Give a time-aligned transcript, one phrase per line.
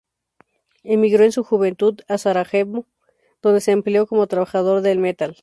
[0.83, 2.87] Emigró en su juventud a Sarajevo,
[3.39, 5.37] donde se empleó como trabajador del metal.